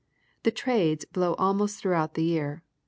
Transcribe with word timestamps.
The 0.41 0.49
"trades" 0.49 1.05
blow 1.05 1.35
almost, 1.35 1.77
throughout 1.79 2.15
the 2.15 2.23
year. 2.23 2.63